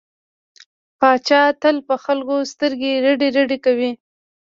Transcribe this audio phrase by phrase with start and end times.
[0.99, 3.91] پاچا تل په خلکو سترګې رډې رډې کوي.